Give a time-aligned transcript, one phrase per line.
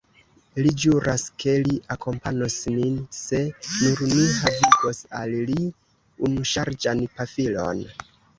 [0.67, 5.59] Li ĵuras, ke li akompanos nin, se nur ni havigos al li
[6.31, 7.87] unuŝargan pafilon.